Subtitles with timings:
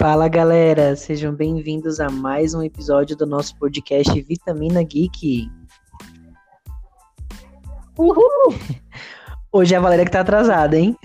[0.00, 5.46] Fala galera, sejam bem-vindos a mais um episódio do nosso podcast Vitamina Geek.
[7.98, 8.54] Uhul!
[9.52, 10.96] Hoje é a Valéria que tá atrasada, hein?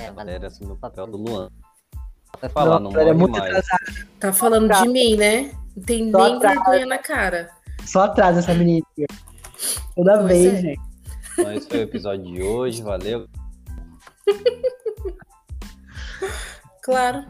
[0.00, 1.50] É, a Valéria assumiu o papel do Luan.
[2.32, 3.44] Até falar, não, Não, Valéria é muito mais.
[3.54, 4.08] atrasada.
[4.18, 5.52] Tá falando de mim, né?
[5.76, 7.50] Não tem Só nem vergonha na cara.
[7.84, 8.86] Só atrasa essa menina.
[9.94, 10.60] Toda Pois vez, é.
[10.62, 10.80] gente.
[11.38, 13.28] Então, esse foi o episódio de hoje, valeu.
[16.84, 17.24] Claro.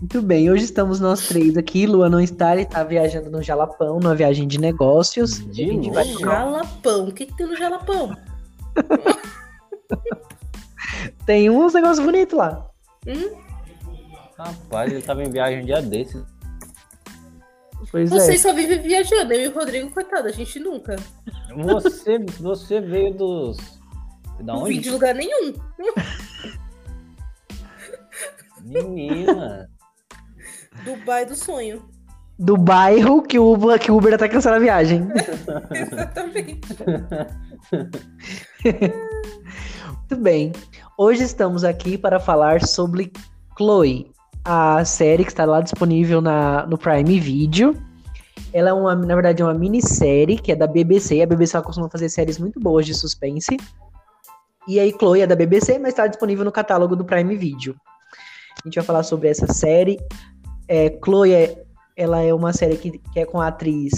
[0.00, 1.86] Muito bem, hoje estamos nós três aqui.
[1.86, 5.46] Lua não está, ele tá viajando no Jalapão, numa viagem de negócios.
[5.52, 7.08] De a gente vai Jalapão.
[7.08, 8.16] O que, que tem no jalapão?
[11.26, 12.68] Tem uns negócios bonitos lá.
[14.38, 16.22] Rapaz, ele tava em viagem um dia desses.
[17.90, 18.48] Pois Vocês é.
[18.48, 19.32] só vivem viajando.
[19.32, 20.96] Eu e o Rodrigo, coitado, a gente nunca.
[21.56, 23.56] Você, você veio dos.
[24.40, 24.84] Da Não vim onde?
[24.84, 25.52] de lugar nenhum.
[28.72, 29.68] Menina.
[30.84, 31.84] Dubai do sonho.
[32.38, 35.06] Do bairro que o Uber, que o Uber tá cancelando a viagem.
[35.70, 36.68] Exatamente.
[39.98, 40.52] Muito bem.
[40.96, 43.12] Hoje estamos aqui para falar sobre
[43.56, 44.10] Chloe,
[44.44, 47.76] a série que está lá disponível na, no Prime Video.
[48.52, 51.20] Ela é uma, na verdade, é uma minissérie que é da BBC.
[51.22, 53.58] A BBC ela costuma fazer séries muito boas de suspense.
[54.66, 57.76] E aí, Chloe é da BBC, mas está disponível no catálogo do Prime Video.
[58.62, 59.98] A gente vai falar sobre essa série.
[60.68, 61.64] É, Chloe, é,
[61.96, 63.92] ela é uma série que, que é com a atriz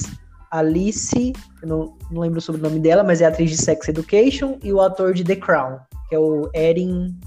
[0.50, 3.88] Alice, eu não, não lembro sobre o nome dela, mas é a atriz de Sex
[3.88, 7.18] Education, e o ator de The Crown, que é o Erin.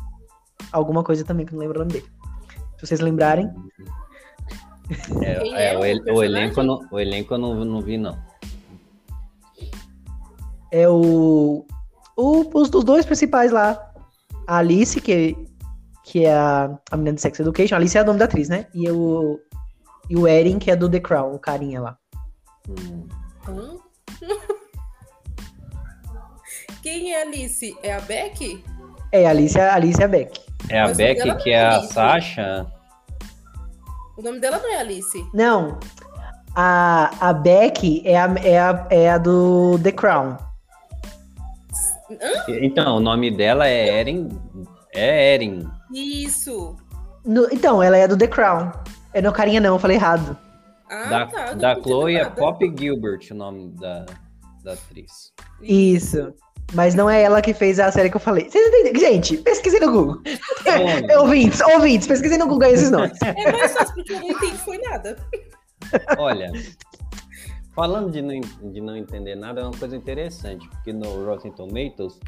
[0.71, 2.05] Alguma coisa também, que eu não lembro o nome dele.
[2.77, 3.49] Se vocês lembrarem.
[5.22, 7.97] É, é, é o, el- o elenco, eu não, o elenco eu não, não vi,
[7.97, 8.17] não.
[10.72, 11.66] É o.
[12.16, 13.91] o os, os dois principais lá.
[14.45, 15.35] A Alice, que,
[16.08, 17.75] que é a, a menina de Sex Education.
[17.75, 18.68] A Alice é o nome da atriz, né?
[18.73, 19.40] E o.
[20.09, 21.97] E o Erin, que é do The Crown, o carinha lá.
[22.69, 23.07] Hum.
[23.45, 23.75] Hã?
[26.81, 27.78] Quem é a Alice?
[27.84, 28.63] É a Beck?
[29.12, 30.40] É, a Alice, a Alice é a Beck.
[30.69, 31.81] É a Mas Beck, que é é a.
[31.81, 32.66] Sasha.
[34.18, 35.25] O nome dela não é Alice.
[35.34, 35.78] Não.
[36.56, 40.38] A, a Beck é a, é, a, é a do The Crown.
[42.47, 44.29] Então, o nome dela é Erin.
[44.94, 45.69] É Erin.
[45.94, 46.75] Isso.
[47.25, 48.72] No- então, ela é do The Crown.
[49.14, 50.38] É no carinha, não, eu falei errado.
[50.90, 51.46] Ah, da tá.
[51.52, 52.30] não da Chloe é.
[52.30, 54.06] Pop Gilbert, o nome da,
[54.64, 55.34] da atriz.
[55.62, 56.34] Isso.
[56.74, 58.50] Mas não é ela que fez a série que eu falei.
[58.50, 59.00] Vocês entendem?
[59.00, 60.22] Gente, pesquisei no Google.
[60.68, 61.16] Onde?
[61.16, 63.18] ouvintes, ouvintes, pesquisei no Google aí esses nomes.
[63.22, 65.16] É mais fácil, porque eu não entendi foi nada.
[66.18, 66.52] Olha,
[67.74, 72.19] falando de não, de não entender nada, é uma coisa interessante, porque no Rotten Tomatoes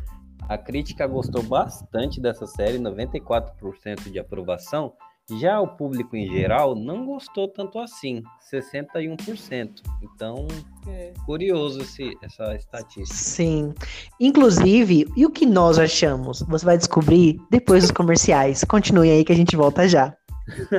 [0.47, 4.93] a crítica gostou bastante dessa série, 94% de aprovação.
[5.39, 9.83] Já o público em geral não gostou tanto assim, 61%.
[10.01, 10.47] Então,
[10.87, 11.13] É.
[11.23, 13.13] curioso esse, essa estatística.
[13.13, 13.73] Sim.
[14.19, 16.41] Inclusive, e o que nós achamos?
[16.47, 18.63] Você vai descobrir depois dos comerciais.
[18.63, 20.15] Continue aí que a gente volta já.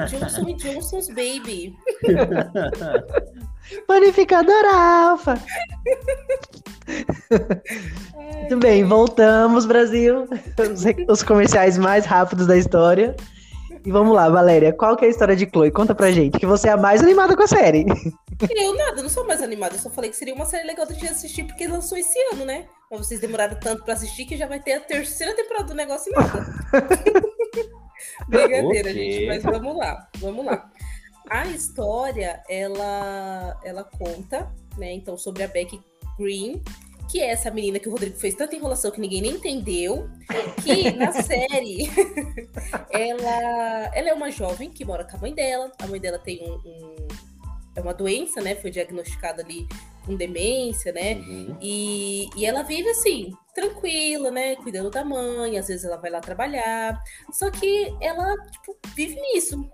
[0.09, 1.76] Johnson e Johnson's Baby.
[3.87, 5.41] Panificador Alfa.
[8.41, 10.27] Muito bem, voltamos, Brasil.
[11.09, 13.15] Os, comerciais mais rápidos da história.
[13.85, 14.73] E vamos lá, Valéria.
[14.73, 15.71] Qual que é a história de Chloe?
[15.71, 17.85] Conta pra gente, que você é a mais animada com a série.
[18.51, 19.77] Eu nada, não sou mais animada.
[19.77, 22.45] Eu só falei que seria uma série legal de gente assistir porque lançou esse ano,
[22.45, 22.67] né?
[22.91, 26.11] Mas vocês demoraram tanto pra assistir que já vai ter a terceira temporada do negócio
[26.11, 26.47] e nada.
[28.29, 28.95] Brincadeira, Ok.
[28.95, 29.27] gente.
[29.27, 30.71] Mas vamos lá, vamos lá.
[31.29, 35.81] A história, ela, ela conta, né, então, sobre a Becky
[36.20, 36.62] Green,
[37.10, 40.08] que é essa menina que o Rodrigo fez tanta enrolação que ninguém nem entendeu,
[40.62, 41.91] que na série
[42.91, 45.72] ela, ela é uma jovem que mora com a mãe dela.
[45.81, 47.08] A mãe dela tem um, um-
[47.76, 48.54] é uma doença, né?
[48.56, 49.66] Foi diagnosticada ali
[50.04, 51.14] com demência, né?
[51.14, 51.56] Uhum.
[51.60, 54.56] E, e ela vive assim, tranquila, né?
[54.56, 57.00] Cuidando da mãe, às vezes ela vai lá trabalhar.
[57.32, 59.70] Só que ela, tipo, vive nisso.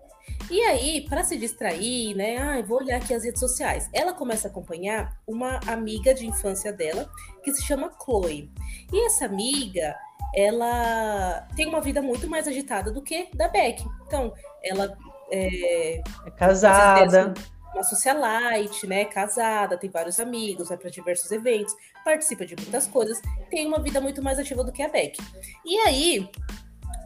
[0.50, 2.36] E aí, para se distrair, né?
[2.38, 3.88] Ai, vou olhar aqui as redes sociais.
[3.92, 7.10] Ela começa a acompanhar uma amiga de infância dela,
[7.42, 8.50] que se chama Chloe.
[8.92, 9.96] E essa amiga,
[10.34, 13.84] ela tem uma vida muito mais agitada do que da Beck.
[14.06, 14.96] Então, ela
[15.30, 17.34] é, É casada.
[17.74, 19.04] uma socialite, né?
[19.04, 21.74] Casada, tem vários amigos, vai para diversos eventos,
[22.04, 25.18] participa de muitas coisas, tem uma vida muito mais ativa do que a Beck.
[25.64, 26.30] E aí,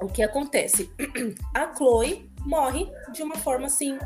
[0.01, 0.91] o que acontece?
[1.55, 3.99] A Chloe morre de uma forma assim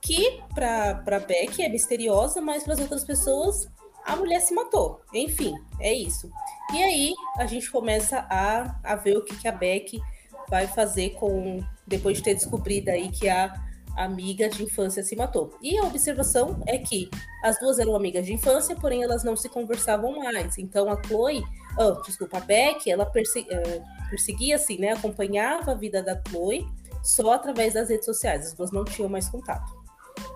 [0.00, 3.68] que para Beck é misteriosa, mas para as outras pessoas
[4.04, 5.00] a mulher se matou.
[5.14, 6.28] Enfim, é isso.
[6.74, 10.00] E aí a gente começa a, a ver o que, que a Beck
[10.48, 13.54] vai fazer com, depois de ter descobrido aí que a
[13.96, 15.56] amiga de infância se matou.
[15.62, 17.08] E a observação é que
[17.44, 20.58] as duas eram amigas de infância, porém elas não se conversavam mais.
[20.58, 21.44] Então a Chloe,
[21.78, 24.92] oh, desculpa, a Beck, ela eh, perseguia assim, né?
[24.92, 26.66] Acompanhava a vida da Chloe
[27.02, 28.46] só através das redes sociais.
[28.46, 29.72] As duas não tinham mais contato.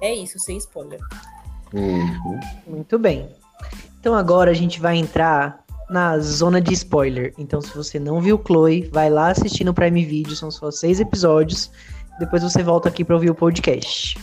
[0.01, 1.01] É isso, sem spoiler.
[1.73, 2.41] Uhum.
[2.67, 3.29] Muito bem.
[4.01, 7.33] Então agora a gente vai entrar na zona de spoiler.
[7.39, 11.01] Então, se você não viu Chloe, vai lá assistir no Prime Video, são só seis
[11.01, 11.71] episódios.
[12.19, 14.19] Depois você volta aqui para ouvir o podcast.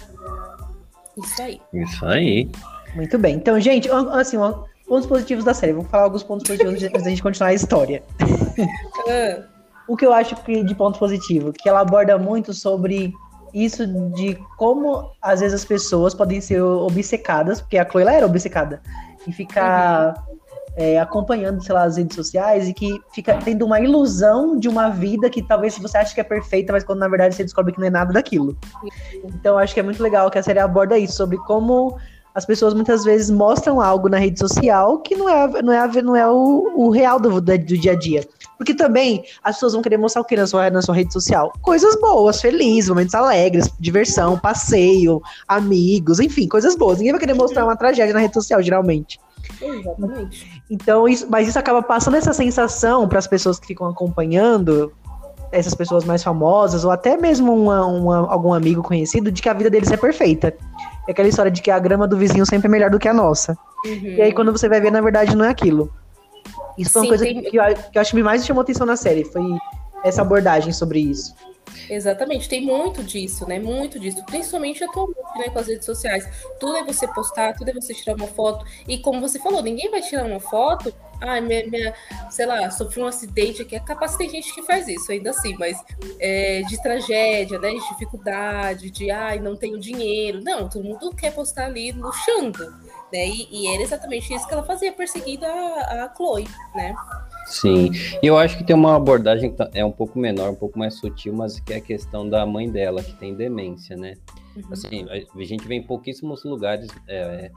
[1.18, 1.62] Isso aí.
[1.74, 2.50] Isso aí.
[2.96, 3.36] Muito bem.
[3.36, 4.38] Então, gente, assim,
[4.88, 5.74] pontos positivos da série.
[5.74, 8.04] Vou falar alguns pontos positivos antes da gente continuar a história.
[9.88, 13.14] O que eu acho que de ponto positivo, que ela aborda muito sobre
[13.54, 18.26] isso de como às vezes as pessoas podem ser obcecadas, porque a Chloe ela era
[18.26, 18.82] obcecada,
[19.28, 20.34] e ficar uhum
[20.76, 24.90] é, acompanhando, sei lá, as redes sociais e que fica tendo uma ilusão de uma
[24.90, 27.80] vida que talvez você ache que é perfeita, mas quando na verdade você descobre que
[27.80, 28.58] não é nada daquilo.
[29.24, 31.98] Então acho que é muito legal que a série aborda isso, sobre como
[32.36, 36.16] as pessoas muitas vezes mostram algo na rede social que não é, não é, não
[36.16, 38.28] é o, o real do, do, dia a dia.
[38.58, 41.54] Porque também as pessoas vão querer mostrar o que na sua, na sua rede social?
[41.62, 46.98] Coisas boas, felizes, momentos alegres, diversão, passeio, amigos, enfim, coisas boas.
[46.98, 49.20] Ninguém vai querer mostrar uma tragédia na rede social, geralmente.
[49.62, 50.64] Exatamente.
[50.70, 54.92] Então, isso, mas isso acaba passando essa sensação para as pessoas que ficam acompanhando,
[55.52, 59.54] essas pessoas mais famosas, ou até mesmo uma, uma, algum amigo conhecido, de que a
[59.54, 60.56] vida deles é perfeita.
[61.08, 63.14] É aquela história de que a grama do vizinho sempre é melhor do que a
[63.14, 63.58] nossa.
[63.86, 63.92] Uhum.
[64.04, 65.92] E aí, quando você vai ver, na verdade, não é aquilo.
[66.78, 67.42] Isso foi uma coisa tem...
[67.42, 69.44] que, eu, que eu acho que mais chamou atenção na série, foi
[70.04, 71.34] essa abordagem sobre isso.
[71.90, 73.60] Exatamente, tem muito disso, né?
[73.60, 76.28] Muito disso, principalmente atualmente, né, com as redes sociais.
[76.60, 78.66] Tudo é você postar, tudo é você tirar uma foto.
[78.88, 80.94] E como você falou, ninguém vai tirar uma foto.
[81.22, 81.94] Ah, minha, minha
[82.30, 83.76] sei lá, sofri um acidente aqui.
[83.76, 85.82] É capaz que tem gente que faz isso ainda assim, mas
[86.20, 87.70] é, de tragédia, né?
[87.70, 90.42] De dificuldade, de ai, não tenho dinheiro.
[90.44, 92.72] Não, todo mundo quer postar ali luxando,
[93.12, 93.28] né?
[93.28, 96.96] E, e era exatamente isso que ela fazia, perseguindo a, a Chloe, né?
[97.46, 97.92] Sim,
[98.22, 100.80] e eu acho que tem uma abordagem que tá, é um pouco menor, um pouco
[100.80, 104.14] mais sutil, mas que é a questão da mãe dela, que tem demência, né?
[104.56, 104.64] Uhum.
[104.72, 107.52] Assim, a gente vê em pouquíssimos lugares, é,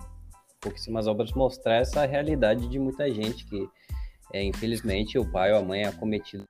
[0.61, 3.69] pouquíssimas obras mostrar essa realidade de muita gente que,
[4.33, 6.44] é, infelizmente, o pai ou a mãe é acometido.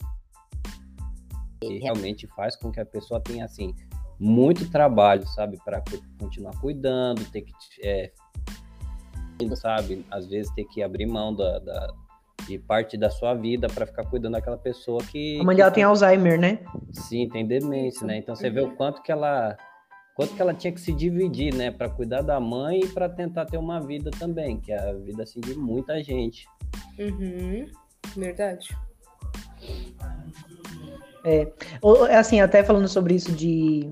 [1.62, 3.74] E realmente faz com que a pessoa tenha, assim,
[4.18, 5.82] muito trabalho, sabe, para
[6.18, 8.12] continuar cuidando, ter que, é,
[9.56, 11.94] sabe, às vezes ter que abrir mão da, da
[12.46, 15.40] de parte da sua vida para ficar cuidando daquela pessoa que.
[15.40, 16.60] A mãe dela tem Alzheimer, né?
[16.92, 18.18] Sim, tem demência, né?
[18.18, 19.56] Então você vê o quanto que ela.
[20.14, 21.70] Quanto que ela tinha que se dividir, né?
[21.70, 25.24] Para cuidar da mãe e para tentar ter uma vida também, que é a vida
[25.24, 26.46] assim de muita gente.
[26.98, 27.66] Uhum.
[28.16, 28.68] Verdade.
[31.22, 31.52] É,
[32.16, 33.90] assim, até falando sobre isso de,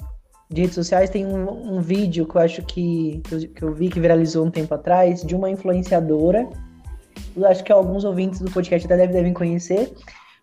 [0.48, 3.74] de redes sociais, tem um, um vídeo que eu acho que, que eu, que eu
[3.74, 6.48] vi que viralizou um tempo atrás, de uma influenciadora
[7.46, 9.92] acho que alguns ouvintes do podcast até devem, devem conhecer,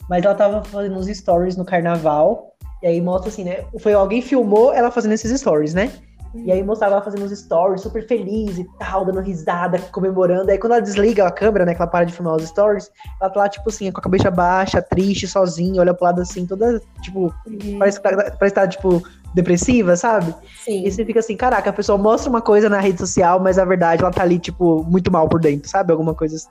[0.09, 3.63] mas ela tava fazendo uns stories no carnaval, e aí mostra assim, né?
[3.79, 5.91] Foi alguém filmou ela fazendo esses stories, né?
[6.33, 10.49] E aí mostrava ela fazendo uns stories, super feliz e tal, dando risada, comemorando.
[10.49, 12.89] Aí quando ela desliga a câmera, né, que ela para de filmar os stories,
[13.19, 16.45] ela tá lá, tipo assim, com a cabeça baixa, triste, sozinha, olha pro lado assim,
[16.45, 17.77] toda, tipo, uhum.
[17.77, 20.33] parece, que tá, parece estar, tá, tipo, depressiva, sabe?
[20.63, 20.85] Sim.
[20.85, 23.65] E você fica assim, caraca, a pessoa mostra uma coisa na rede social, mas a
[23.65, 25.91] verdade ela tá ali, tipo, muito mal por dentro, sabe?
[25.91, 26.49] Alguma coisa assim.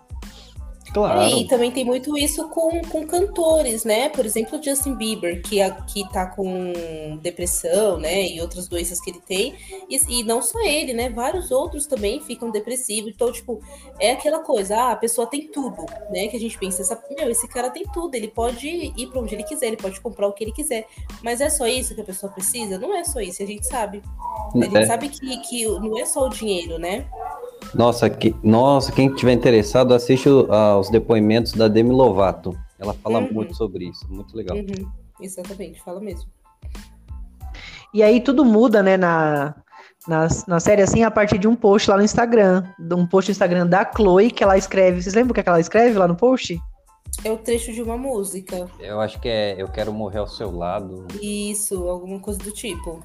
[0.93, 1.21] Claro.
[1.21, 4.09] É, e também tem muito isso com, com cantores, né?
[4.09, 6.73] Por exemplo, o Justin Bieber, que, a, que tá com
[7.23, 8.27] depressão, né?
[8.27, 9.55] E outras doenças que ele tem.
[9.89, 11.09] E, e, não só ele, né?
[11.09, 13.13] Vários outros também ficam depressivos.
[13.15, 13.61] Então, tipo,
[14.01, 16.27] é aquela coisa, ah, a pessoa tem tudo, né?
[16.27, 19.35] Que a gente pensa, essa, meu, esse cara tem tudo, ele pode ir para onde
[19.35, 20.87] ele quiser, ele pode comprar o que ele quiser.
[21.23, 22.79] Mas é só isso que a pessoa precisa?
[22.79, 24.03] Não é só isso, a gente sabe.
[24.55, 24.87] A gente é.
[24.87, 27.07] sabe que, que não é só o dinheiro, né?
[27.75, 32.57] Nossa, que, nossa, quem tiver interessado, assiste aos depoimentos da Demi Lovato.
[32.79, 33.33] Ela fala uhum.
[33.33, 34.57] muito sobre isso, muito legal.
[34.57, 34.89] Uhum.
[35.21, 36.29] Exatamente, fala mesmo.
[37.93, 39.55] E aí tudo muda, né, na,
[40.07, 42.65] na, na série, assim, a partir de um post lá no Instagram.
[42.79, 45.03] De um post no Instagram da Chloe, que ela escreve.
[45.03, 46.61] Vocês lembram o que, é que ela escreve lá no post?
[47.25, 48.69] É o trecho de uma música.
[48.79, 51.07] Eu acho que é Eu Quero Morrer ao Seu Lado.
[51.21, 53.03] Isso, alguma coisa do tipo.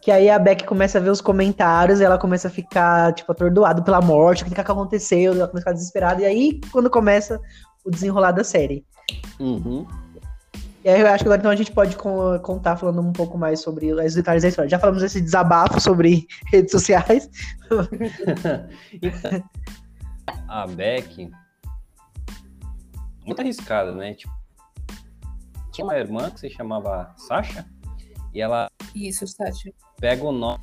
[0.00, 3.30] Que aí a Beck começa a ver os comentários e ela começa a ficar, tipo,
[3.30, 6.22] atordoada pela morte, o que, que aconteceu, ela começa a ficar desesperada.
[6.22, 7.40] E aí, quando começa
[7.84, 8.84] o desenrolar da série.
[9.38, 9.86] Uhum.
[10.82, 13.60] E aí eu acho que agora então a gente pode contar falando um pouco mais
[13.60, 14.70] sobre os detalhes da história.
[14.70, 17.28] Já falamos desse desabafo sobre redes sociais.
[19.02, 19.44] então,
[20.48, 21.30] a Beck
[23.26, 24.14] muito arriscada, né?
[24.14, 24.32] Tipo,
[25.70, 27.64] tinha uma irmã que se chamava Sasha
[28.34, 29.72] E ela Isso, Sasha.
[30.00, 30.60] Pega o nome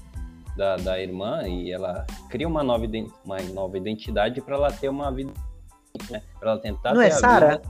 [0.55, 4.89] da, da irmã e ela cria uma nova, iden- uma nova identidade para ela ter
[4.89, 5.31] uma vida,
[6.09, 6.21] né?
[6.39, 7.57] Para ela tentar Não ter é a Sara?
[7.57, 7.69] vida-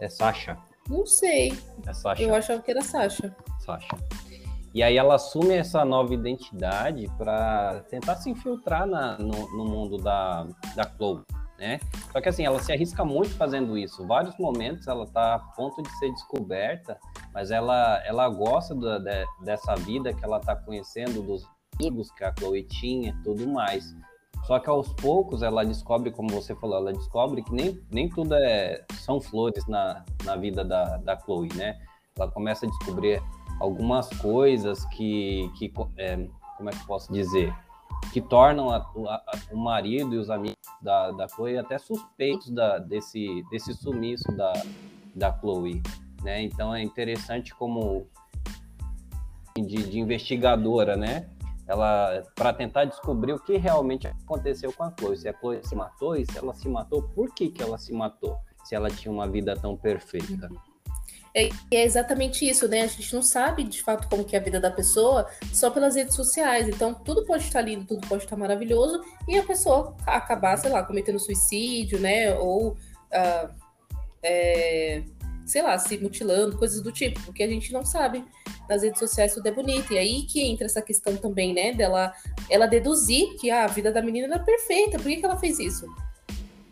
[0.00, 0.56] É Sasha.
[0.88, 1.52] Não sei.
[1.86, 2.22] É Sasha.
[2.22, 3.34] Eu achava que era Sasha.
[3.60, 3.88] Sasha.
[4.74, 9.96] E aí ela assume essa nova identidade para tentar se infiltrar na- no, no mundo
[9.96, 11.22] da, da Chloe,
[11.58, 11.80] né?
[12.12, 14.06] Só que assim, ela se arrisca muito fazendo isso.
[14.06, 16.98] Vários momentos ela tá a ponto de ser descoberta,
[17.36, 21.46] mas ela, ela gosta da- de- dessa vida que ela tá conhecendo, dos
[21.78, 23.94] amigos que a Chloe tinha e tudo mais.
[24.46, 28.34] Só que aos poucos ela descobre, como você falou, ela descobre que nem, nem tudo
[28.34, 31.78] é, são flores na, na vida da, da Chloe, né?
[32.18, 33.22] Ela começa a descobrir
[33.60, 36.16] algumas coisas que, que é,
[36.56, 37.52] como é que posso dizer,
[38.14, 42.78] que tornam a- a- o marido e os amigos da, da Chloe até suspeitos da,
[42.78, 44.54] desse, desse sumiço da,
[45.14, 45.82] da Chloe,
[46.22, 46.42] né?
[46.42, 48.06] Então é interessante como
[49.56, 51.28] de, de investigadora, né?
[51.66, 55.74] Ela para tentar descobrir o que realmente aconteceu com a Chloe, se a Chloe se
[55.74, 58.36] matou e se ela se matou, por que que ela se matou?
[58.64, 60.48] Se ela tinha uma vida tão perfeita.
[61.36, 62.80] E é exatamente isso, né?
[62.80, 65.94] A gente não sabe de fato como que é a vida da pessoa só pelas
[65.94, 66.66] redes sociais.
[66.66, 70.82] Então, tudo pode estar lindo, tudo pode estar maravilhoso, e a pessoa acabar, sei lá,
[70.82, 72.34] cometendo suicídio, né?
[72.38, 72.74] Ou,
[73.12, 73.50] ah,
[74.22, 75.02] é,
[75.46, 78.24] sei lá, se mutilando, coisas do tipo, porque a gente não sabe.
[78.68, 79.92] Nas redes sociais tudo é bonito.
[79.92, 81.72] E aí que entra essa questão também, né?
[81.72, 82.12] Dela
[82.50, 85.58] ela deduzir que ah, a vida da menina era perfeita, por que, que ela fez
[85.58, 85.86] isso?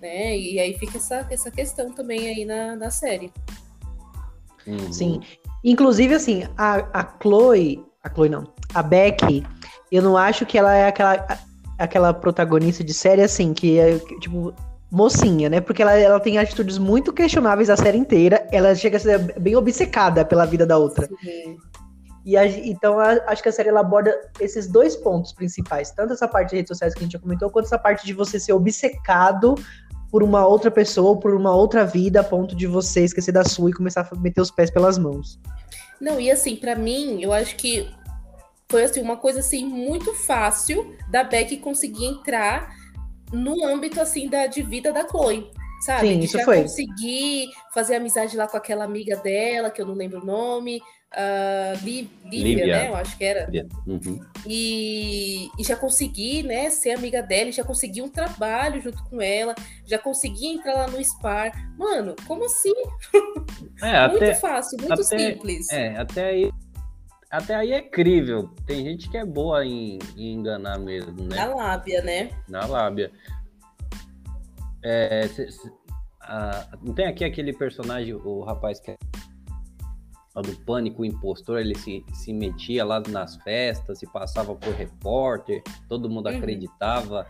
[0.02, 0.36] Né?
[0.36, 3.32] E aí fica essa, essa questão também aí na, na série.
[4.66, 4.92] Uhum.
[4.92, 5.20] Sim.
[5.62, 7.82] Inclusive, assim, a, a Chloe.
[8.02, 8.52] A Chloe não.
[8.74, 9.46] A Becky,
[9.90, 11.38] eu não acho que ela é aquela,
[11.78, 14.54] aquela protagonista de série, assim, que é, que, tipo,
[14.94, 15.60] mocinha, né?
[15.60, 18.46] Porque ela, ela tem atitudes muito questionáveis a série inteira.
[18.52, 21.08] Ela chega a ser bem obcecada pela vida da outra.
[21.20, 21.56] Sim.
[22.24, 26.12] E a- então a- acho que a série ela aborda esses dois pontos principais, tanto
[26.12, 28.38] essa parte de redes sociais que a gente já comentou, quanto essa parte de você
[28.38, 29.56] ser obcecado
[30.12, 33.44] por uma outra pessoa, ou por uma outra vida, a ponto de você esquecer da
[33.44, 35.40] sua e começar a meter os pés pelas mãos.
[36.00, 37.90] Não, e assim, pra mim, eu acho que
[38.68, 42.83] foi assim uma coisa assim muito fácil da Beck conseguir entrar
[43.34, 45.50] no âmbito assim da de vida da Chloe,
[45.84, 46.08] sabe?
[46.08, 46.62] Sim, de isso já foi.
[46.62, 50.80] conseguir fazer amizade lá com aquela amiga dela, que eu não lembro o nome,
[51.82, 52.66] Li- Lívia, Lívia.
[52.66, 52.88] né?
[52.88, 53.48] Eu acho que era.
[53.86, 54.18] Uhum.
[54.46, 59.20] E, e já consegui, né, ser amiga dela, e já consegui um trabalho junto com
[59.22, 59.54] ela,
[59.86, 61.52] já consegui entrar lá no Spar.
[61.78, 62.72] Mano, como assim?
[63.82, 65.70] É, muito até, fácil, muito até- simples.
[65.70, 66.50] é, até aí.
[67.36, 68.48] Até aí é crível.
[68.66, 71.36] Tem gente que é boa em, em enganar mesmo, né?
[71.36, 72.30] Na lábia, né?
[72.48, 73.10] Na lábia.
[74.82, 75.72] É, cê- cê-
[76.82, 78.96] não tem aqui aquele personagem, o rapaz que é
[80.42, 85.62] do Pânico, o impostor, ele se, se metia lá nas festas, se passava por repórter,
[85.88, 86.36] todo mundo Uhum.
[86.36, 87.26] acreditava.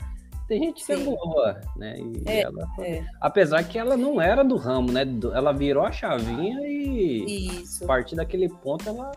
[0.49, 1.05] Tem gente que é Sim.
[1.05, 1.97] boa, né?
[1.99, 3.05] E É, ela- é.
[3.21, 5.03] Apesar que ela não era do ramo, né?
[5.35, 7.85] Ela virou a chavinha e Isso.
[7.85, 9.13] a partir daquele ponto ela.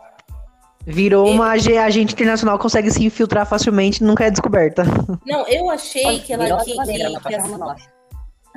[0.87, 4.83] Virou uma ag- agente internacional, consegue se infiltrar facilmente e nunca é descoberta.
[5.25, 7.75] Não, eu achei que ela Virou que, geladeira, que- ela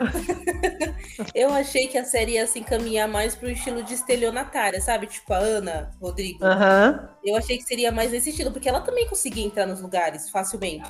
[1.34, 5.06] eu achei que a série ia se encaminhar mais pro estilo de estelionatária, sabe?
[5.06, 6.44] Tipo a Ana Rodrigo.
[6.44, 7.08] Aham.
[7.24, 10.88] Eu achei que seria mais nesse estilo, porque ela também conseguia entrar nos lugares facilmente.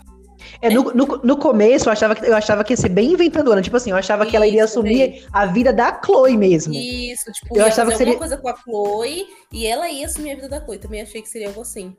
[0.62, 3.60] É, no, no, no começo eu achava, que, eu achava que ia ser bem inventadora.
[3.60, 6.72] Tipo assim, eu achava que ela iria Isso, assumir a vida da Chloe mesmo.
[6.72, 10.06] Isso, tipo, Eu ia achava que alguma seria- coisa com a Chloe e ela ia
[10.06, 10.78] assumir a vida da Chloe.
[10.78, 11.94] Também achei que seria algo assim.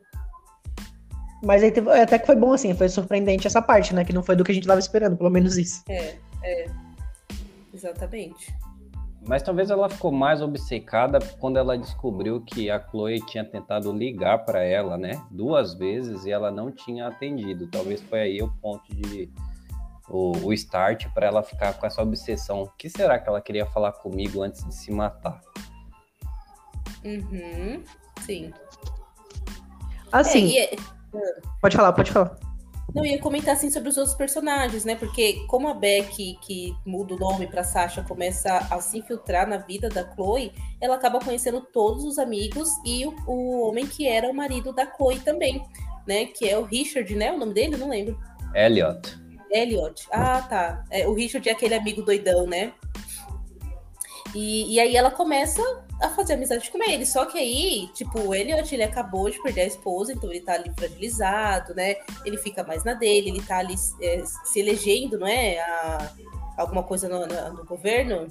[1.44, 4.04] Mas aí teve- até que foi bom, assim, foi surpreendente essa parte, né?
[4.06, 5.84] Que não foi do que a gente tava esperando, pelo menos isso.
[5.90, 6.66] É, é.
[7.82, 8.54] Exatamente.
[9.28, 14.46] Mas talvez ela ficou mais obcecada quando ela descobriu que a Chloe tinha tentado ligar
[14.46, 15.22] para ela, né?
[15.30, 17.68] Duas vezes e ela não tinha atendido.
[17.68, 19.32] Talvez foi aí o ponto de.
[20.10, 22.64] O, o start para ela ficar com essa obsessão.
[22.64, 25.40] O que será que ela queria falar comigo antes de se matar?
[27.06, 27.82] Uhum.
[28.22, 28.52] Sim.
[30.12, 30.76] Assim, É, e é-
[31.62, 32.38] pode falar, pode falar.
[32.94, 34.96] Não, ia comentar assim sobre os outros personagens, né?
[34.96, 39.58] Porque como a Beck, que muda o nome pra Sasha, começa a se infiltrar na
[39.58, 44.30] vida da Chloe, ela acaba conhecendo todos os amigos e o, o homem que era
[44.30, 45.64] o marido da Chloe também,
[46.06, 46.26] né?
[46.26, 47.32] Que é o Richard, né?
[47.32, 47.78] O nome dele?
[47.78, 48.20] Não lembro.
[48.54, 49.18] Elliot.
[49.50, 50.08] Elliot.
[50.12, 50.84] Ah, tá.
[50.90, 52.74] É, o Richard é aquele amigo doidão, né?
[54.34, 55.62] E, e aí ela começa
[56.02, 57.06] a fazer amizade com ele.
[57.06, 60.54] Só que aí, tipo, o Elliot, ele acabou de perder a esposa, então ele tá
[60.54, 61.96] ali fragilizado, né?
[62.26, 65.60] Ele fica mais na dele, ele tá ali é, se elegendo, não é?
[65.60, 66.12] A-
[66.58, 68.28] alguma coisa no, no- no governo.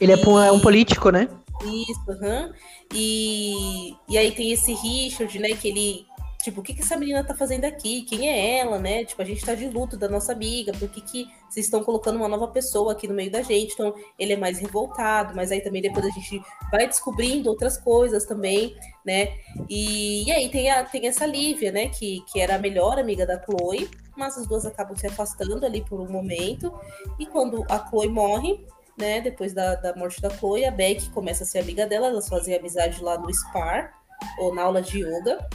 [0.00, 1.28] Ele é, pô- é um político, né?
[1.62, 2.52] Isso, aham.
[2.94, 5.48] E, e aí tem esse Richard, né?
[5.50, 6.06] Que ele.
[6.42, 8.02] Tipo, o que, que essa menina tá fazendo aqui?
[8.02, 9.04] Quem é ela, né?
[9.04, 10.72] Tipo, a gente tá de luto da nossa amiga.
[10.72, 13.74] Por que, que vocês estão colocando uma nova pessoa aqui no meio da gente?
[13.74, 18.24] Então, ele é mais revoltado, mas aí também depois a gente vai descobrindo outras coisas
[18.24, 19.36] também, né?
[19.68, 21.88] E, e aí tem, a, tem essa Lívia, né?
[21.88, 25.84] Que, que era a melhor amiga da Chloe, mas as duas acabam se afastando ali
[25.84, 26.72] por um momento.
[27.18, 28.64] E quando a Chloe morre,
[28.96, 29.20] né?
[29.20, 32.54] Depois da, da morte da Chloe, a Beck começa a ser amiga dela, elas fazem
[32.54, 33.92] amizade lá no Spar,
[34.38, 35.46] ou na aula de yoga.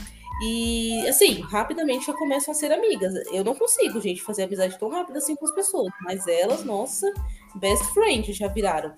[0.42, 3.14] E, assim, rapidamente já começam a ser amigas.
[3.32, 7.10] Eu não consigo, gente, fazer amizade tão rápida assim com as pessoas, mas elas, nossa,
[7.54, 8.92] best friend já viraram.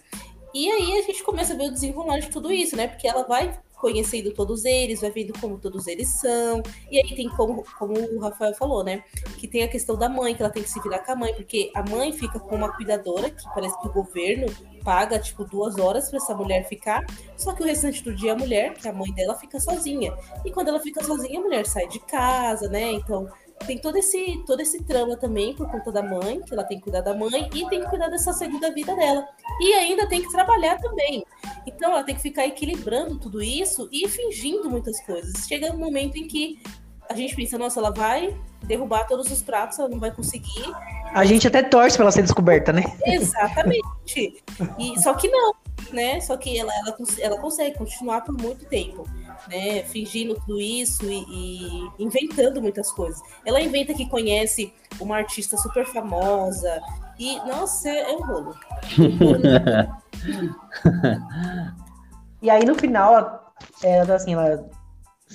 [0.53, 2.89] E aí a gente começa a ver o desenrolar de tudo isso, né?
[2.89, 6.63] Porque ela vai conhecendo todos eles, vai vendo como todos eles são.
[6.91, 9.05] E aí tem como, como o Rafael falou, né?
[9.39, 11.35] Que tem a questão da mãe, que ela tem que se virar com a mãe,
[11.35, 14.47] porque a mãe fica com uma cuidadora, que parece que o governo
[14.85, 17.05] paga, tipo, duas horas para essa mulher ficar.
[17.37, 20.17] Só que o restante do dia a mulher, que é a mãe dela, fica sozinha.
[20.45, 22.93] E quando ela fica sozinha, a mulher sai de casa, né?
[22.93, 23.29] Então
[23.67, 26.85] tem todo esse, todo esse trama também por conta da mãe, que ela tem que
[26.85, 29.27] cuidar da mãe e tem que cuidar dessa segunda vida dela.
[29.61, 31.25] E ainda tem que trabalhar também.
[31.67, 35.47] Então ela tem que ficar equilibrando tudo isso e fingindo muitas coisas.
[35.47, 36.61] Chega um momento em que
[37.09, 40.73] a gente pensa, nossa, ela vai derrubar todos os pratos, ela não vai conseguir.
[41.15, 42.83] A gente até torce para ela ser descoberta, né?
[43.07, 44.43] Exatamente.
[44.79, 45.55] E, só que não,
[45.91, 46.21] né?
[46.21, 49.07] Só que ela, ela, ela consegue continuar por muito tempo
[49.49, 53.21] né, fingindo tudo isso e, e, inventando muitas coisas.
[53.45, 56.81] Ela inventa que conhece uma artista super famosa
[57.19, 58.55] e, nossa, é, é um rolo.
[62.43, 64.69] e aí no final, ela, assim, ela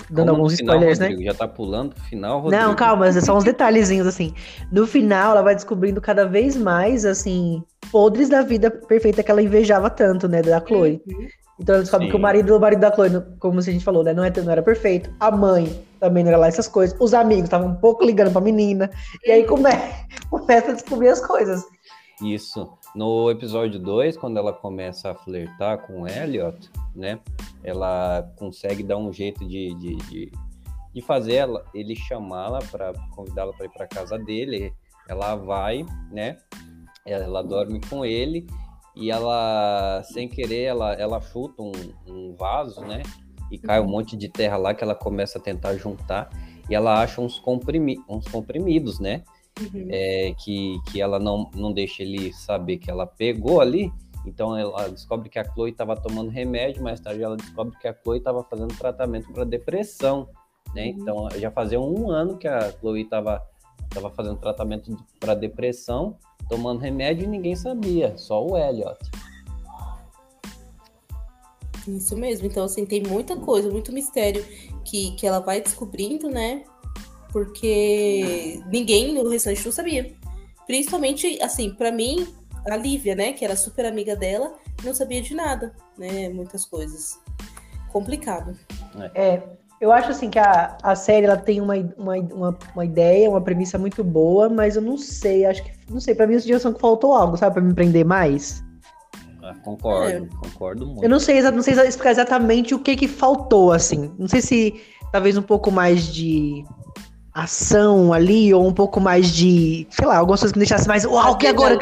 [0.10, 1.08] dando Como alguns final, spoilers, né?
[1.08, 1.32] Rodrigo, né?
[1.32, 2.64] Já tá pulando pro final, Rodrigo.
[2.64, 4.34] Não, calma, são uns detalhezinhos assim.
[4.72, 9.42] No final, ela vai descobrindo cada vez mais, assim, podres da vida perfeita que ela
[9.42, 11.02] invejava tanto, né, da Chloe.
[11.06, 11.28] Uhum.
[11.60, 12.12] Então ela descobre Sim.
[12.12, 14.52] que o marido, o marido da Chloe, como a gente falou, né, não, é, não
[14.52, 15.14] era perfeito.
[15.20, 16.96] A mãe também não era lá essas coisas.
[17.00, 18.90] Os amigos estavam um pouco ligando pra menina.
[19.24, 19.70] E aí come,
[20.30, 21.64] começa a descobrir as coisas.
[22.22, 22.72] Isso.
[22.96, 27.20] No episódio 2, quando ela começa a flertar com o Elliot, né?
[27.64, 30.32] Ela consegue dar um jeito de, de, de,
[30.94, 34.74] de fazer ela, ele chamá-la para convidá-la para ir para casa dele.
[35.08, 36.38] Ela vai, né?
[37.06, 38.48] Ela dorme com ele
[38.96, 41.72] e ela, sem querer, ela, ela chuta um,
[42.08, 43.02] um vaso, né?
[43.52, 46.30] E cai um monte de terra lá que ela começa a tentar juntar
[46.70, 49.24] e ela acha uns, comprimi uns comprimidos, né?
[49.60, 49.88] Uhum.
[49.90, 53.92] É, que, que ela não, não deixa ele saber que ela pegou ali.
[54.26, 57.94] Então ela descobre que a Chloe estava tomando remédio, mais tarde ela descobre que a
[57.94, 60.30] Chloe estava fazendo tratamento para depressão,
[60.74, 60.86] né?
[60.86, 60.90] Uhum.
[60.90, 63.42] Então já fazia um ano que a Chloe estava
[63.94, 66.18] tava fazendo tratamento para depressão
[66.50, 68.98] tomando remédio e ninguém sabia, só o Elliot.
[71.88, 74.46] Isso mesmo, então assim, tem muita coisa, muito mistério
[74.86, 76.64] que, que ela vai descobrindo, né?
[77.32, 80.14] Porque ninguém no restante não sabia.
[80.66, 82.28] Principalmente, assim, para mim,
[82.66, 84.54] a Lívia, né, que era super amiga dela,
[84.84, 86.30] não sabia de nada, né?
[86.30, 87.20] Muitas coisas.
[87.92, 88.58] Complicado.
[89.14, 89.42] É,
[89.84, 93.42] eu acho assim que a, a série ela tem uma, uma, uma, uma, ideia, uma
[93.42, 95.74] premissa muito boa, mas eu não sei, acho que.
[95.90, 97.56] Não sei, pra mim a sugestão que faltou algo, sabe?
[97.56, 98.64] Pra me prender mais.
[99.44, 100.38] Ah, concordo, é.
[100.38, 101.04] concordo muito.
[101.04, 104.10] Eu não sei, não sei explicar exatamente o que que faltou, assim.
[104.18, 106.64] Não sei se talvez um pouco mais de
[107.34, 111.04] ação ali, ou um pouco mais de, sei lá, algumas coisas que me deixassem mais,
[111.04, 111.78] uau, que agora?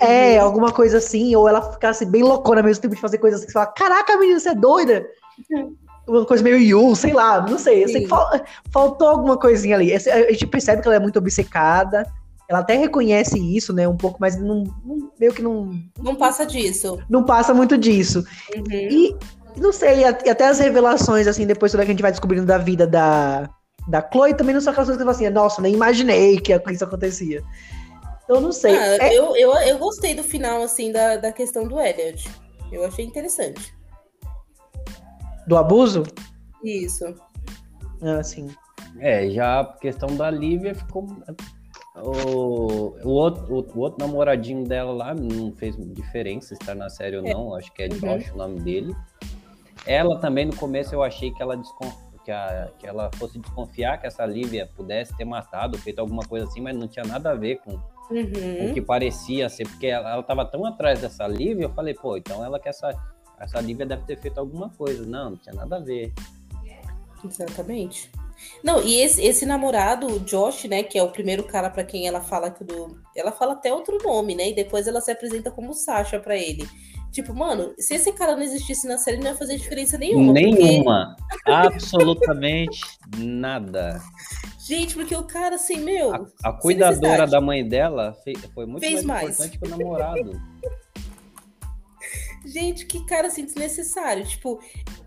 [0.00, 0.46] É, uhum.
[0.46, 3.46] alguma coisa assim, ou ela ficasse bem loucona ao mesmo tempo de fazer coisas assim,
[3.46, 5.06] que você fala, caraca, menina, você é doida?
[5.48, 7.84] Uhum uma coisa meio Yu, sei lá, não sei.
[7.84, 8.28] Eu sei que fal,
[8.72, 9.92] faltou alguma coisinha ali.
[9.94, 12.04] A gente percebe que ela é muito obcecada.
[12.48, 13.86] Ela até reconhece isso, né?
[13.86, 15.70] Um pouco, mas não, não, meio que não.
[16.02, 16.98] Não passa disso.
[17.08, 18.24] Não passa muito disso.
[18.56, 18.64] Uhum.
[18.70, 19.16] E
[19.56, 22.58] não sei, e até as revelações, assim, depois toda que a gente vai descobrindo da
[22.58, 23.48] vida da,
[23.88, 26.52] da Chloe, também não são aquelas coisas que você fala assim, nossa, nem imaginei que
[26.70, 27.42] isso acontecia.
[28.28, 28.76] Eu não sei.
[28.76, 29.16] Ah, é...
[29.16, 32.28] eu, eu, eu gostei do final, assim, da, da questão do Elliot.
[32.70, 33.74] Eu achei interessante.
[35.50, 36.04] Do abuso?
[36.62, 37.12] Isso.
[38.00, 38.46] Ah, sim.
[39.00, 41.08] É, já a questão da Lívia ficou.
[41.96, 47.16] O, o, outro, o, o, outro namoradinho dela lá não fez diferença estar na série
[47.16, 47.34] ou é.
[47.34, 47.52] não.
[47.56, 48.34] Acho que é Josh uhum.
[48.34, 48.94] o nome dele.
[49.84, 51.96] Ela também, no começo, eu achei que ela, desconf...
[52.24, 52.70] que, a...
[52.78, 56.76] que ela fosse desconfiar que essa Lívia pudesse ter matado, feito alguma coisa assim, mas
[56.76, 58.58] não tinha nada a ver com, uhum.
[58.58, 61.94] com o que parecia ser, porque ela, ela tava tão atrás dessa Lívia, eu falei,
[61.94, 62.92] pô, então ela quer essa
[63.40, 65.04] essa Lívia deve ter feito alguma coisa.
[65.04, 66.12] Não, não tinha nada a ver.
[67.24, 68.10] Exatamente.
[68.62, 72.06] Não, e esse, esse namorado, o Josh, né, que é o primeiro cara para quem
[72.06, 74.50] ela fala que do, ela fala até outro nome, né?
[74.50, 76.66] E depois ela se apresenta como Sasha para ele.
[77.12, 80.32] Tipo, mano, se esse cara não existisse na série, não ia fazer diferença nenhuma.
[80.32, 81.16] Nenhuma.
[81.28, 81.50] Porque...
[81.50, 82.80] Absolutamente
[83.18, 84.00] nada.
[84.64, 86.14] Gente, porque o cara, assim, meu.
[86.14, 88.16] A, a cuidadora da mãe dela
[88.54, 90.40] foi muito Fez mais, mais importante que o namorado.
[92.44, 94.26] Gente, que cara assim desnecessário.
[94.26, 94.60] Tipo,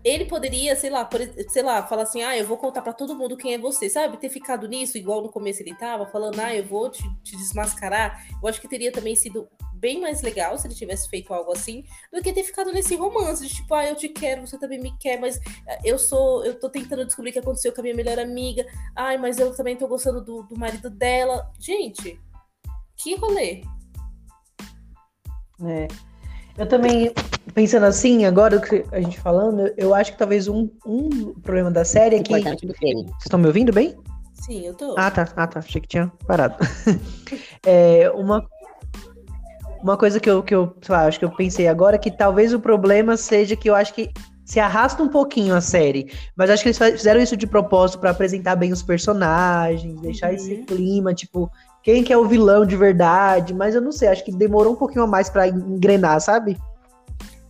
[0.04, 3.16] ele poderia, sei lá, por, sei lá, falar assim: "Ah, eu vou contar para todo
[3.16, 4.16] mundo quem é você", sabe?
[4.18, 8.26] Ter ficado nisso igual no começo ele tava, falando: "Ah, eu vou te, te desmascarar".
[8.40, 11.84] Eu acho que teria também sido bem mais legal se ele tivesse feito algo assim,
[12.10, 14.96] do que ter ficado nesse romance de tipo, ah, eu te quero, você também me
[14.98, 17.94] quer, mas eh, eu sou, eu tô tentando descobrir o que aconteceu com a minha
[17.94, 18.64] melhor amiga.
[18.96, 21.52] Ai, mas eu também tô gostando do, do marido dela.
[21.60, 22.18] Gente,
[22.96, 23.62] que rolê.
[25.62, 26.13] É.
[26.56, 27.12] Eu também,
[27.52, 31.84] pensando assim, agora que a gente falando, eu acho que talvez um, um problema da
[31.84, 32.32] série é que.
[32.32, 33.96] Vocês estão me ouvindo bem?
[34.34, 34.94] Sim, eu tô.
[34.96, 35.28] Ah, tá.
[35.36, 35.58] Ah, tá.
[35.58, 36.56] Achei que tinha parado.
[37.66, 38.44] é, uma,
[39.82, 42.54] uma coisa que eu, que eu lá, acho que eu pensei agora é que talvez
[42.54, 44.10] o problema seja que eu acho que
[44.44, 46.12] se arrasta um pouquinho a série.
[46.36, 50.36] Mas acho que eles fizeram isso de propósito para apresentar bem os personagens, deixar uhum.
[50.36, 51.50] esse clima, tipo,
[51.84, 54.76] quem que é o vilão de verdade, mas eu não sei, acho que demorou um
[54.76, 56.56] pouquinho a mais para engrenar, sabe?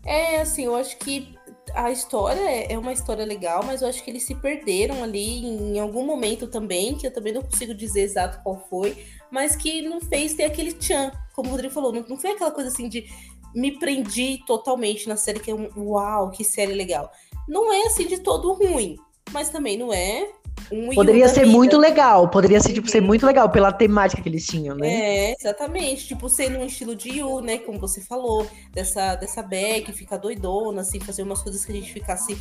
[0.05, 1.39] É, assim, eu acho que
[1.73, 5.47] a história é, é uma história legal, mas eu acho que eles se perderam ali
[5.47, 9.83] em algum momento também, que eu também não consigo dizer exato qual foi, mas que
[9.83, 12.89] não fez ter aquele tchan, como o Rodrigo falou, não, não foi aquela coisa assim
[12.89, 13.07] de
[13.55, 17.09] me prendi totalmente na série que é um uau, que série legal.
[17.49, 18.97] Não é assim de todo ruim,
[19.31, 20.29] mas também não é
[20.71, 24.47] um Poderia ser muito legal, poderia ser, tipo, ser muito legal pela temática que eles
[24.47, 24.89] tinham, né?
[24.89, 26.07] É, exatamente.
[26.07, 27.59] Tipo, sendo um estilo de Yu, né?
[27.59, 31.93] Como você falou, dessa, dessa Beck, ficar doidona, assim, fazer umas coisas que a gente
[31.93, 32.37] ficasse,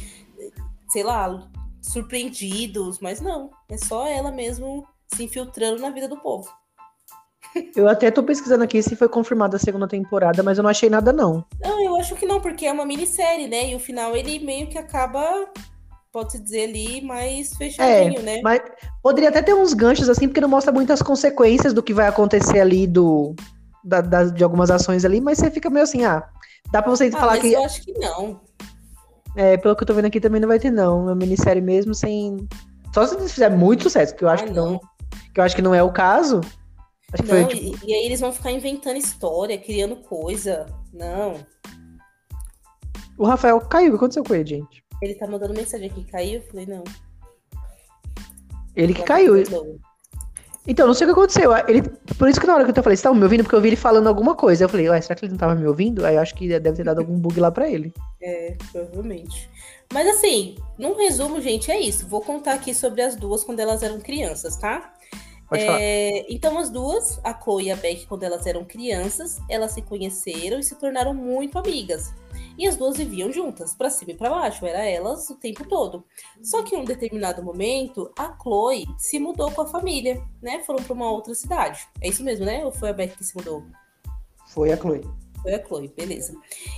[0.90, 1.48] sei lá,
[1.82, 3.52] surpreendidos, mas não.
[3.70, 6.50] É só ela mesmo se infiltrando na vida do povo.
[7.76, 10.90] Eu até tô pesquisando aqui se foi confirmada a segunda temporada, mas eu não achei
[10.90, 11.46] nada, não.
[11.62, 13.70] Não, eu acho que não, porque é uma minissérie, né?
[13.70, 15.24] E o final ele meio que acaba
[16.14, 18.42] pode-se dizer ali, mais fechadinho, é, né?
[18.44, 18.62] Mas
[19.02, 22.60] poderia até ter uns ganchos assim, porque não mostra muitas consequências do que vai acontecer
[22.60, 23.36] ali do
[23.84, 26.24] da, da, de algumas ações ali, mas você fica meio assim, ah,
[26.72, 27.52] dá pra você ah, falar que.
[27.52, 28.40] Eu acho que não.
[29.36, 31.02] É, pelo que eu tô vendo aqui também não vai ter, não.
[31.02, 32.48] Uma minissérie mesmo sem.
[32.94, 34.74] Só se eles fizerem muito sucesso, que eu acho ah, que não.
[34.74, 34.80] não.
[35.34, 36.42] Que eu acho que não é o caso.
[37.12, 37.86] Acho não, foi, tipo...
[37.86, 40.68] e, e aí eles vão ficar inventando história, criando coisa.
[40.94, 41.44] Não.
[43.18, 43.88] O Rafael caiu.
[43.88, 44.84] O que aconteceu com ele, gente?
[45.02, 46.36] Ele tá mandando mensagem aqui, caiu?
[46.36, 46.84] Eu falei, não.
[48.76, 49.36] Ele que caiu.
[50.66, 51.52] Então, não sei o que aconteceu.
[51.68, 51.82] Ele,
[52.18, 53.44] por isso que na hora que eu falei, você tava me ouvindo?
[53.44, 54.64] Porque eu vi ele falando alguma coisa.
[54.64, 56.06] Eu falei, ué, será que ele não tava me ouvindo?
[56.06, 57.94] Aí eu acho que deve ter dado algum bug lá pra ele.
[58.22, 59.50] É, provavelmente.
[59.92, 62.08] Mas assim, num resumo, gente, é isso.
[62.08, 64.94] Vou contar aqui sobre as duas quando elas eram crianças, tá?
[65.56, 69.82] É, então, as duas, a Chloe e a Beck, quando elas eram crianças, elas se
[69.82, 72.14] conheceram e se tornaram muito amigas.
[72.58, 76.04] E as duas viviam juntas, para cima e para baixo, era elas o tempo todo.
[76.42, 80.60] Só que em um determinado momento, a Chloe se mudou com a família, né?
[80.64, 81.88] Foram para uma outra cidade.
[82.02, 82.64] É isso mesmo, né?
[82.64, 83.64] Ou foi a Beck que se mudou?
[84.48, 85.02] Foi a Chloe.
[85.44, 86.34] Foi a Chloe, beleza.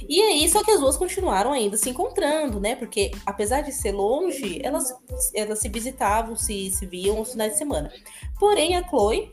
[0.09, 2.75] E aí, só que as duas continuaram ainda se encontrando, né?
[2.75, 4.93] Porque, apesar de ser longe, elas,
[5.35, 7.93] elas se visitavam, se, se viam aos finais de semana.
[8.39, 9.31] Porém, a Chloe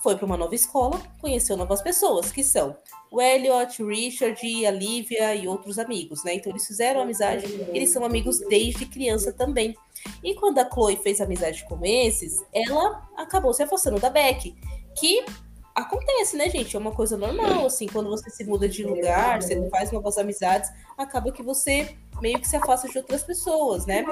[0.00, 2.76] foi para uma nova escola, conheceu novas pessoas, que são
[3.10, 6.34] o Elliot, o Richard, a Lívia e outros amigos, né?
[6.34, 7.44] Então eles fizeram amizade,
[7.74, 9.76] eles são amigos desde criança também.
[10.22, 14.54] E quando a Chloe fez amizade com esses, ela acabou se afastando da Beck,
[14.96, 15.24] que
[15.74, 16.76] acontece, né, gente?
[16.76, 20.70] É uma coisa normal, assim, quando você se muda de lugar, você faz novas amizades,
[20.96, 24.04] acaba que você meio que se afasta de outras pessoas, né?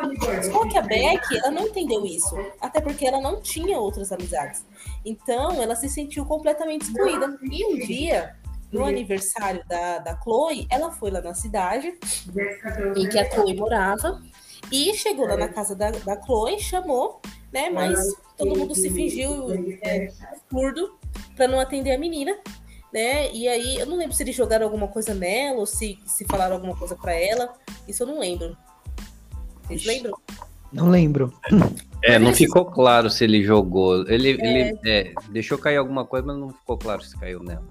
[0.51, 4.65] Só que a Beck, ela não entendeu isso, até porque ela não tinha outras amizades.
[5.05, 7.39] Então, ela se sentiu completamente excluída.
[7.43, 8.37] E um dia,
[8.73, 11.99] no aniversário da, da Chloe, ela foi lá na cidade
[12.97, 14.21] em que a Chloe morava
[14.73, 17.21] e chegou lá na casa da, da Chloe, chamou,
[17.53, 17.71] né?
[17.71, 17.99] Mas
[18.37, 19.51] todo mundo se fingiu
[19.83, 20.11] é,
[20.51, 21.00] surdo
[21.37, 22.37] para não atender a menina,
[22.93, 23.31] né?
[23.33, 26.57] E aí eu não lembro se eles jogaram alguma coisa nela ou se, se falaram
[26.57, 27.53] alguma coisa para ela.
[27.87, 28.57] Isso eu não lembro.
[29.63, 30.15] Vocês lembram?
[30.73, 31.33] Não lembro.
[32.03, 34.09] É, não ficou claro se ele jogou.
[34.09, 34.47] Ele, é...
[34.47, 37.69] ele é, deixou cair alguma coisa, mas não ficou claro se caiu nela.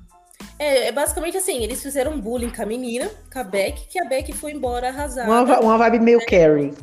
[0.57, 4.05] É, é basicamente assim, eles fizeram bullying com a menina, com a Beck, que a
[4.05, 5.29] Beck foi embora arrasada.
[5.29, 6.73] Uma, uma vibe meio Carrie.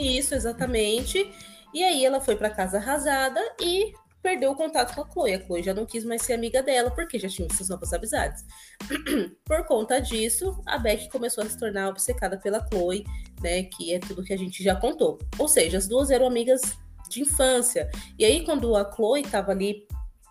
[0.00, 1.30] Isso, exatamente.
[1.72, 3.92] E aí ela foi para casa arrasada e
[4.24, 5.34] perdeu o contato com a Chloe.
[5.34, 8.42] A Chloe já não quis mais ser amiga dela, porque já tinha essas novas amizades.
[9.44, 13.04] Por conta disso, a Beck começou a se tornar obcecada pela Chloe,
[13.42, 13.64] né?
[13.64, 15.18] Que é tudo que a gente já contou.
[15.38, 16.62] Ou seja, as duas eram amigas
[17.10, 17.90] de infância.
[18.18, 19.86] E aí, quando a Chloe estava ali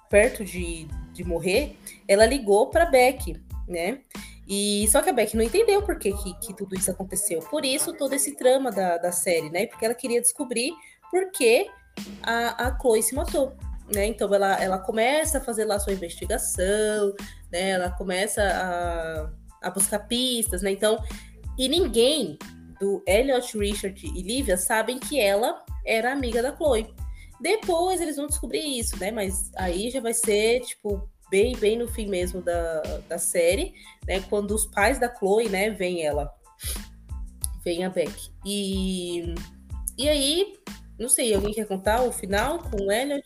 [0.09, 1.77] perto de, de morrer,
[2.07, 4.01] ela ligou para Beck, né?
[4.47, 7.41] E só que a Beck não entendeu por que, que, que, tudo isso aconteceu.
[7.41, 9.67] Por isso, todo esse trama da, da série, né?
[9.67, 10.73] Porque ela queria descobrir
[11.11, 11.69] por que
[12.23, 13.55] a, a Chloe se matou.
[13.93, 14.07] Né?
[14.07, 17.13] Então ela, ela começa a fazer lá sua investigação,
[17.51, 17.71] né?
[17.71, 20.71] Ela começa a, a buscar pistas, né?
[20.71, 20.97] Então,
[21.57, 22.37] e ninguém
[22.79, 26.93] do Elliot, Richard e Lívia sabem que ela era amiga da Chloe.
[27.39, 29.11] Depois eles vão descobrir isso, né?
[29.11, 33.73] Mas aí já vai ser, tipo, bem, bem no fim mesmo da, da série,
[34.07, 34.21] né?
[34.29, 36.31] Quando os pais da Chloe, né, vem ela.
[37.63, 38.31] Vem a Beck.
[38.45, 39.33] E,
[39.97, 40.53] e aí,
[40.99, 43.23] não sei, alguém quer contar o final com o Elliot?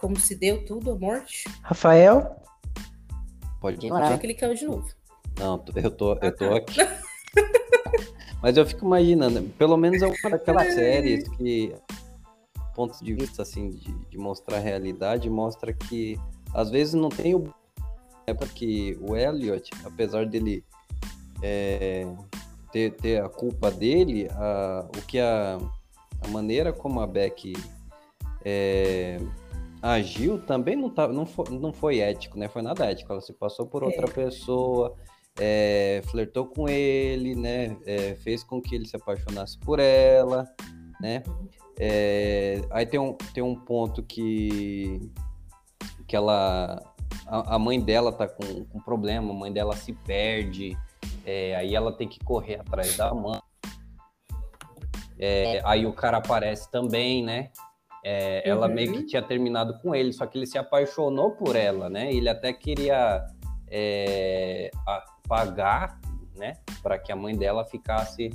[0.00, 1.44] Como se deu tudo, a morte?
[1.62, 2.36] Rafael?
[3.60, 3.92] Pode ir.
[3.92, 4.88] Achei que ele caiu de novo.
[5.38, 6.80] Não, eu tô, eu tô aqui.
[8.42, 11.74] Mas eu fico imaginando, pelo menos é uma daquelas séries que,
[12.74, 16.18] pontos de vista assim, de, de mostrar a realidade, mostra que
[16.54, 17.52] às vezes não tem o.
[18.26, 20.64] É porque o Elliot, apesar dele
[21.42, 22.06] é,
[22.72, 25.58] ter, ter a culpa dele, a, o que a,
[26.22, 27.52] a maneira como a Beck
[28.42, 29.18] é,
[29.82, 32.48] agiu também não, tá, não, foi, não foi ético, né?
[32.48, 33.12] Foi nada ético.
[33.12, 34.10] Ela se passou por outra é.
[34.10, 34.94] pessoa,
[35.38, 37.76] é, flertou com ele, né?
[37.86, 40.46] É, fez com que ele se apaixonasse por ela,
[41.00, 41.22] né?
[41.78, 45.10] É, aí tem um, tem um ponto que,
[46.06, 46.82] que ela.
[47.26, 50.76] A, a mãe dela tá com, com problema, a mãe dela se perde,
[51.24, 53.40] é, aí ela tem que correr atrás da mãe.
[55.18, 57.50] É, aí o cara aparece também, né?
[58.04, 58.74] É, ela uhum.
[58.74, 62.12] meio que tinha terminado com ele, só que ele se apaixonou por ela, né?
[62.12, 63.26] Ele até queria
[63.70, 64.70] é,
[65.28, 66.00] pagar,
[66.36, 68.30] né, para que a mãe dela ficasse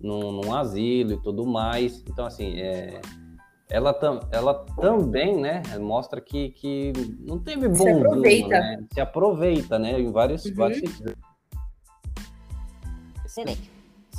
[0.00, 2.02] num, num, asilo e tudo mais.
[2.08, 3.00] Então, assim, é,
[3.70, 8.48] ela, tam, ela também, né, mostra que, que não teve bom se aproveita.
[8.48, 8.84] né?
[8.92, 10.54] Se aproveita, né, em vários, uhum.
[10.54, 10.82] vários
[13.24, 13.73] Excelente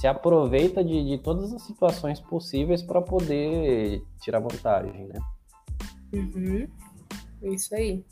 [0.05, 5.19] se aproveita de, de todas as situações possíveis para poder tirar vantagem, né?
[6.13, 6.67] Uhum.
[7.41, 8.05] Isso aí.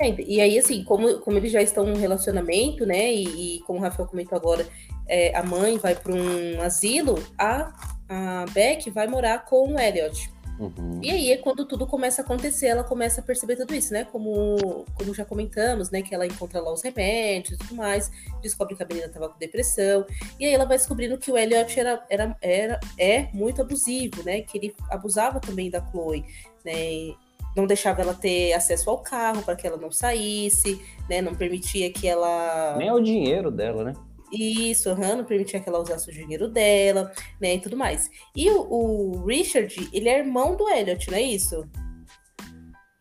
[0.00, 3.14] É, e aí, assim, como, como eles já estão num relacionamento, né?
[3.14, 4.66] E, e como o Rafael comentou agora,
[5.06, 7.72] é, a mãe vai para um asilo, a,
[8.08, 10.32] a Beck vai morar com o Elliot.
[10.58, 11.00] Uhum.
[11.02, 14.04] E aí é quando tudo começa a acontecer, ela começa a perceber tudo isso, né?
[14.04, 16.02] Como, como já comentamos, né?
[16.02, 18.10] Que ela encontra lá os remédios e tudo mais,
[18.42, 20.04] descobre que a menina tava com depressão,
[20.38, 24.40] e aí ela vai descobrindo que o Elliot era, era, era, é muito abusivo, né?
[24.40, 26.24] Que ele abusava também da Chloe,
[26.64, 27.14] né?
[27.56, 31.22] Não deixava ela ter acesso ao carro para que ela não saísse, né?
[31.22, 32.76] Não permitia que ela.
[32.76, 33.92] Nem o dinheiro dela, né?
[34.32, 38.10] Isso, uhum, não permitia que ela usasse o dinheiro dela, né, e tudo mais.
[38.34, 41.66] E o, o Richard, ele é irmão do Elliot, não é isso?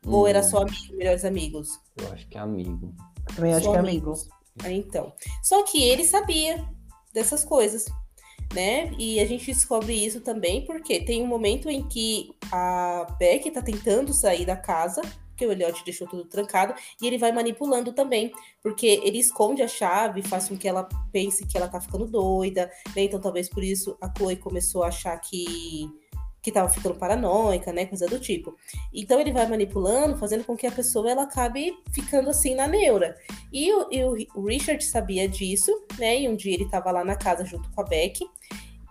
[0.06, 0.12] Hum.
[0.12, 0.62] Ou era só hum.
[0.62, 1.80] amigo, melhores amigos?
[1.98, 2.94] Eu acho que é amigo.
[3.36, 4.14] Também acho que é amigo.
[4.64, 5.14] Ah, então.
[5.44, 6.66] Só que ele sabia
[7.14, 7.86] dessas coisas,
[8.54, 8.92] né?
[8.98, 13.62] E a gente descobre isso também porque tem um momento em que a Beck tá
[13.62, 15.02] tentando sair da casa
[15.38, 18.32] porque o Elliot deixou tudo trancado, e ele vai manipulando também,
[18.64, 22.72] porque ele esconde a chave, faz com que ela pense que ela tá ficando doida,
[22.96, 23.04] né?
[23.04, 25.88] Então talvez por isso a Chloe começou a achar que
[26.42, 28.56] que tava ficando paranoica, né, coisa do tipo.
[28.94, 33.18] Então ele vai manipulando, fazendo com que a pessoa ela acabe ficando assim na neura.
[33.52, 36.22] E o, e o Richard sabia disso, né?
[36.22, 38.26] E um dia ele tava lá na casa junto com a Beck,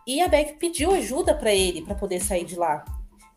[0.07, 2.85] e a Beck pediu ajuda para ele para poder sair de lá.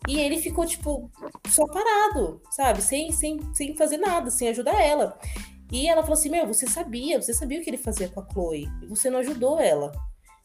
[0.07, 1.11] E ele ficou, tipo,
[1.47, 2.81] só parado, sabe?
[2.81, 5.19] Sem, sem, sem fazer nada, sem ajudar ela.
[5.71, 8.27] E ela falou assim: Meu, você sabia, você sabia o que ele fazia com a
[8.31, 9.91] Chloe, você não ajudou ela,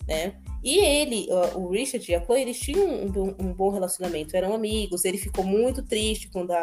[0.07, 0.35] né?
[0.63, 5.05] E ele, o Richard e a Chloe, eles tinham um, um bom relacionamento, eram amigos.
[5.05, 6.63] Ele ficou muito triste quando a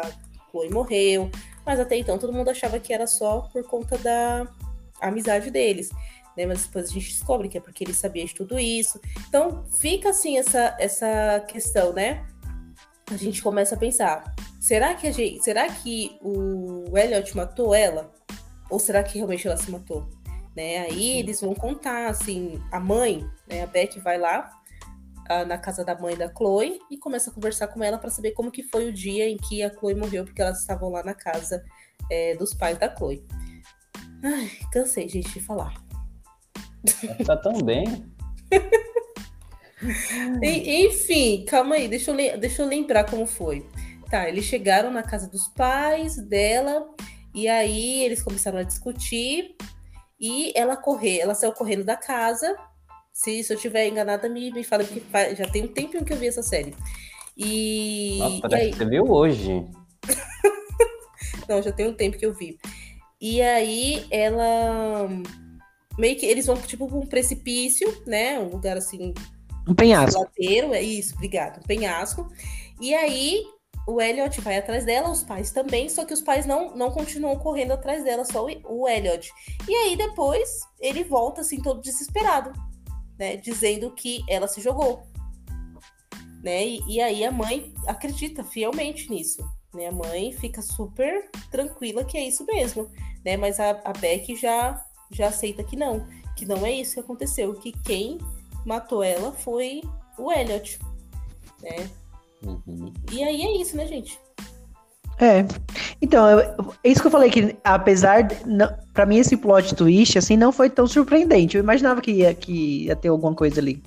[0.50, 1.30] Chloe morreu,
[1.64, 4.46] mas até então todo mundo achava que era só por conta da
[5.00, 5.90] amizade deles.
[6.34, 8.98] Né, mas depois a gente descobre que é porque ele sabia de tudo isso.
[9.28, 12.26] Então fica assim essa, essa questão, né?
[13.12, 18.12] A gente começa a pensar: será que a gente, será que o Elliot matou ela?
[18.70, 20.08] Ou será que realmente ela se matou?
[20.56, 20.78] Né?
[20.78, 23.62] Aí eles vão contar, assim, a mãe, né?
[23.62, 24.50] A Beth vai lá
[25.28, 28.32] a, na casa da mãe da Chloe e começa a conversar com ela para saber
[28.32, 31.14] como que foi o dia em que a Chloe morreu, porque elas estavam lá na
[31.14, 31.64] casa
[32.10, 33.24] é, dos pais da Chloe.
[34.22, 35.74] Ai, cansei, gente, de falar.
[37.26, 37.84] Tá tão bem.
[40.42, 43.66] Enfim, calma aí, deixa eu, deixa eu lembrar como foi.
[44.10, 46.88] Tá, eles chegaram na casa dos pais dela,
[47.34, 49.56] e aí eles começaram a discutir,
[50.20, 52.56] e ela correr, ela saiu correndo da casa.
[53.12, 55.02] Se, se eu tiver enganada, me, me fala, porque
[55.34, 56.74] já tem um tempo que eu vi essa série.
[57.36, 58.18] E.
[58.18, 58.70] Nossa, e parece aí...
[58.70, 59.66] que você viu hoje.
[61.48, 62.58] Não, já tem um tempo que eu vi.
[63.20, 65.08] E aí ela.
[65.98, 68.38] Meio que eles vão, tipo, pra um precipício, né?
[68.38, 69.12] Um lugar assim,
[69.66, 70.20] Um penhasco.
[70.20, 72.28] ladeiro, é isso, obrigado, um penhasco.
[72.80, 73.44] E aí
[73.86, 77.36] o Elliot vai atrás dela, os pais também, só que os pais não, não continuam
[77.36, 79.32] correndo atrás dela, só o, Elliot.
[79.68, 82.52] E aí depois ele volta assim todo desesperado,
[83.18, 85.02] né, dizendo que ela se jogou.
[86.42, 86.66] Né?
[86.66, 89.86] E, e aí a mãe acredita fielmente nisso, né?
[89.86, 92.90] A mãe fica super tranquila que é isso mesmo,
[93.24, 93.36] né?
[93.36, 97.54] Mas a, a Beck já já aceita que não, que não é isso que aconteceu,
[97.54, 98.18] que quem
[98.64, 99.82] matou ela foi
[100.18, 100.78] o Elliot,
[101.62, 101.90] né?
[102.42, 102.92] Uhum.
[103.12, 104.18] E aí é isso, né, gente?
[105.18, 105.44] É.
[106.00, 108.44] Então, eu- é isso que eu falei, que apesar de.
[108.46, 111.56] Não, pra mim, esse plot twist, assim, não foi tão surpreendente.
[111.56, 113.80] Eu imaginava que ia, que ia ter alguma coisa ali.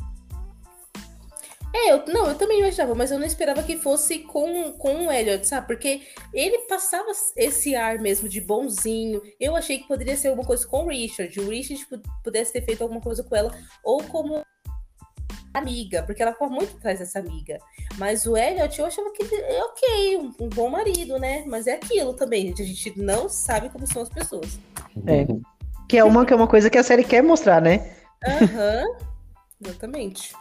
[1.73, 5.11] É, eu, não, eu também imaginava, mas eu não esperava que fosse com, com o
[5.11, 5.67] Elliot, sabe?
[5.67, 9.21] Porque ele passava esse ar mesmo de bonzinho.
[9.37, 11.37] Eu achei que poderia ser alguma coisa com o Richard.
[11.37, 14.41] O Richard pu- pudesse ter feito alguma coisa com ela, ou como
[15.57, 17.57] amiga, porque ela corre muito atrás dessa amiga.
[17.97, 21.43] Mas o Elliot, eu achava que é ok, um, um bom marido, né?
[21.47, 22.61] Mas é aquilo também, gente.
[22.61, 24.59] A gente não sabe como são as pessoas.
[25.07, 25.25] É.
[25.87, 27.91] Que é uma, que é uma coisa que a série quer mostrar, né?
[28.25, 28.83] Aham,
[29.63, 30.33] exatamente.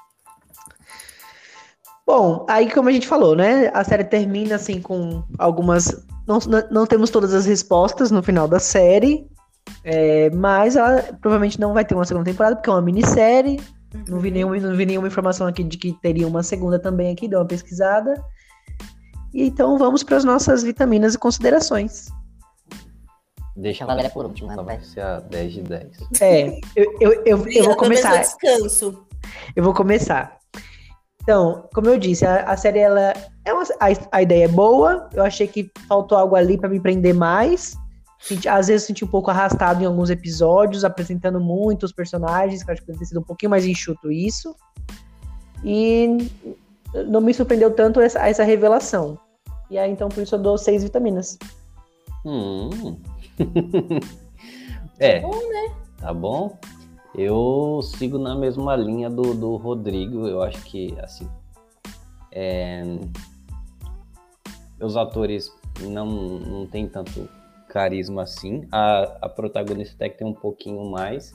[2.07, 3.71] Bom, aí como a gente falou, né?
[3.73, 6.05] A série termina assim com algumas.
[6.27, 9.27] Não, não, não temos todas as respostas no final da série.
[9.83, 13.61] é, mas ela provavelmente não vai ter uma segunda temporada, porque é uma minissérie.
[14.09, 17.29] Não vi, nenhuma, não vi nenhuma informação aqui de que teria uma segunda também aqui,
[17.29, 18.23] deu uma pesquisada.
[19.33, 22.09] E então vamos para as nossas vitaminas e considerações.
[23.57, 24.55] Deixa A Valéria por último, né?
[24.55, 25.87] Ela vai ser a 10 de 10.
[26.21, 28.17] É, eu, eu, eu, eu vou começar.
[28.17, 29.07] eu descanso.
[29.55, 30.39] Eu vou começar.
[31.23, 33.87] Então, como eu disse, a, a série ela é uma, a,
[34.19, 35.09] a ideia é boa.
[35.13, 37.77] Eu achei que faltou algo ali para me prender mais.
[38.19, 42.73] Senti- às vezes senti um pouco arrastado em alguns episódios, apresentando muitos personagens, que eu
[42.73, 44.55] acho que poderia ter sido um pouquinho mais enxuto isso.
[45.63, 46.31] E
[47.07, 49.19] não me surpreendeu tanto essa, essa revelação.
[49.71, 51.39] E aí, então, por isso eu dou seis vitaminas.
[52.25, 52.99] Hum.
[54.99, 55.75] é, Bom, né?
[55.99, 56.57] tá bom.
[57.15, 60.27] Eu sigo na mesma linha do, do Rodrigo.
[60.27, 61.29] Eu acho que, assim,
[62.33, 62.83] é,
[64.81, 67.29] os atores não, não tem tanto
[67.75, 68.69] carisma assim.
[68.71, 71.33] A, a protagonista até que tem um pouquinho mais.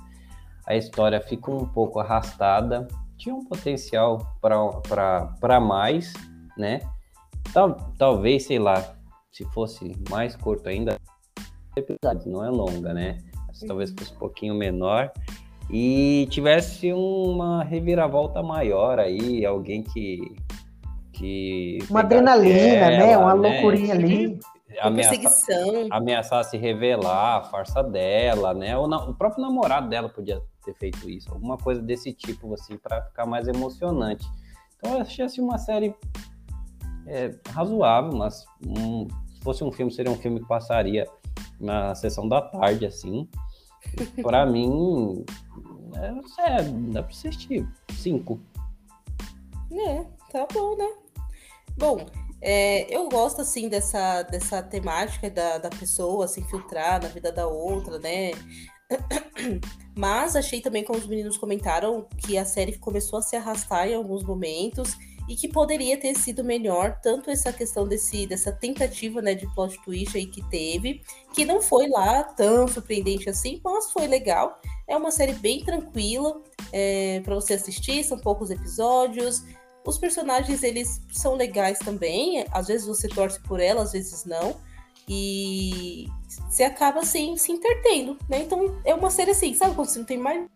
[0.65, 2.87] A história fica um pouco arrastada.
[3.17, 6.13] Tinha um potencial para mais,
[6.57, 6.79] né?
[7.53, 8.95] Tal, talvez, sei lá,
[9.29, 10.97] se fosse mais curto ainda,
[12.25, 13.17] não é longa, né?
[13.45, 15.11] Mas talvez fosse um pouquinho menor
[15.69, 20.35] e tivesse uma reviravolta maior aí, alguém que
[21.11, 23.11] que Uma adrenalina, né?
[23.11, 24.39] ela, Uma loucurinha ali.
[24.71, 25.87] Uma Ameaça, perseguição.
[25.89, 28.77] ameaçar se revelar, a farsa dela, né?
[28.77, 32.77] O, na- o próprio namorado dela podia ter feito isso, alguma coisa desse tipo, assim,
[32.77, 34.27] para ficar mais emocionante.
[34.77, 35.95] Então eu achei assim uma série
[37.07, 41.07] é, razoável, mas um- se fosse um filme, seria um filme que passaria
[41.59, 43.27] na sessão da tarde, assim.
[44.21, 45.25] Para mim,
[45.95, 47.67] é, é, dá pra assistir.
[47.93, 48.39] Cinco.
[49.71, 50.87] É, tá bom, né?
[51.77, 51.97] Bom,
[52.41, 57.47] é, eu gosto, assim, dessa, dessa temática da, da pessoa se infiltrar na vida da
[57.47, 58.31] outra, né?
[59.95, 63.95] Mas achei também, como os meninos comentaram, que a série começou a se arrastar em
[63.95, 64.95] alguns momentos
[65.29, 69.79] e que poderia ter sido melhor, tanto essa questão desse, dessa tentativa né, de plot
[69.83, 71.03] twist aí que teve,
[71.35, 74.59] que não foi lá tão surpreendente assim, mas foi legal.
[74.87, 76.41] É uma série bem tranquila
[76.73, 79.43] é, para você assistir, são poucos episódios.
[79.85, 82.45] Os personagens, eles são legais também.
[82.51, 84.55] Às vezes você torce por ela, às vezes não.
[85.07, 86.07] E
[86.49, 88.43] você acaba, assim, se entretendo, né?
[88.43, 90.47] Então, é uma série assim, sabe quando você não tem mais...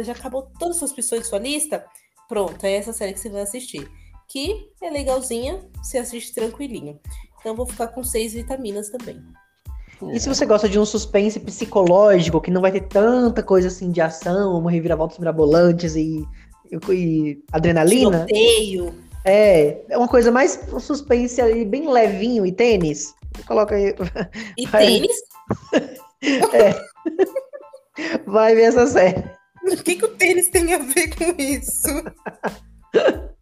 [0.00, 1.84] Já acabou todas as suas opções de sua lista?
[2.28, 3.88] Pronto, é essa série que você vai assistir.
[4.28, 6.98] Que é legalzinha, você assiste tranquilinho.
[7.38, 9.22] Então, vou ficar com seis vitaminas também.
[10.10, 13.92] E se você gosta de um suspense psicológico, que não vai ter tanta coisa assim
[13.92, 16.26] de ação, uma reviravoltas mirabolantes e,
[16.92, 18.94] e, adrenalina, Tiroteio.
[19.24, 23.14] é, é uma coisa mais um suspense ali, bem levinho e tênis.
[23.46, 23.94] Coloca aí,
[24.56, 24.86] E Vai.
[24.86, 25.16] tênis?
[28.26, 29.22] vai ver essa série.
[29.64, 31.88] O que, que o tênis tem a ver com isso?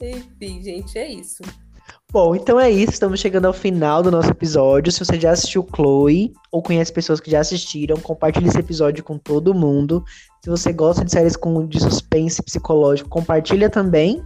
[0.00, 1.42] Enfim, gente, é isso.
[2.12, 2.92] Bom, então é isso.
[2.92, 4.92] Estamos chegando ao final do nosso episódio.
[4.92, 9.18] Se você já assistiu Chloe ou conhece pessoas que já assistiram, compartilhe esse episódio com
[9.18, 10.04] todo mundo.
[10.42, 14.22] Se você gosta de séries com, de suspense psicológico, compartilha também.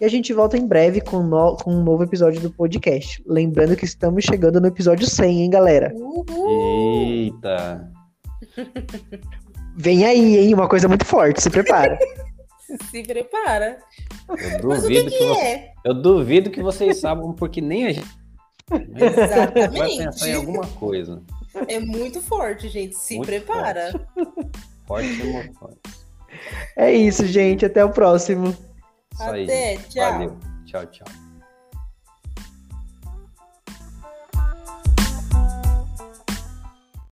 [0.00, 3.22] E a gente volta em breve com, no, com um novo episódio do podcast.
[3.26, 5.92] Lembrando que estamos chegando no episódio 100, hein, galera?
[5.94, 6.48] Uhul.
[6.48, 7.90] Eita.
[9.76, 10.54] Vem aí, hein?
[10.54, 11.42] Uma coisa muito forte.
[11.42, 11.98] Se prepara.
[12.90, 13.78] Se prepara.
[14.62, 15.72] Eu Mas o que, duvido que que, você- é?
[15.84, 18.08] eu duvido que vocês saibam, porque nem a gente
[18.68, 18.82] vai
[19.24, 19.98] Exatamente.
[19.98, 21.22] pensar em alguma coisa.
[21.68, 22.96] É muito forte, gente.
[22.96, 23.92] Se Muito prepara.
[24.86, 25.78] Forte e muito forte.
[26.76, 27.64] é isso, gente.
[27.64, 28.56] Até o próximo.
[29.12, 29.44] Isso aí.
[29.44, 29.88] Até, gente.
[29.90, 30.12] tchau.
[30.12, 30.38] Valeu.
[30.66, 31.23] Tchau, tchau.